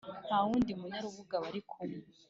ntawundi 0.27 0.71
munyarubuga 0.79 1.35
bari 1.43 1.61
kumwe. 1.69 2.01